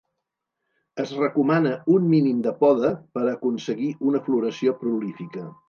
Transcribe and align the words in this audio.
Es 1.03 1.11
recomana 1.17 1.73
un 1.97 2.09
mínim 2.15 2.41
de 2.49 2.55
poda 2.63 2.91
per 3.19 3.27
aconseguir 3.35 3.93
una 4.13 4.25
floració 4.31 4.77
prolífica. 4.85 5.49